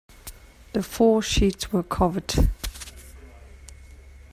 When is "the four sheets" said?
0.73-1.71